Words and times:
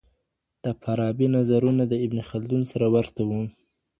د 0.63 0.65
فارابي 0.81 1.27
نظرونه 1.35 1.83
د 1.87 1.93
ابن 2.05 2.19
خلدون 2.29 2.61
سره 2.71 2.85
ورته 2.95 3.21
وو. 3.29 3.41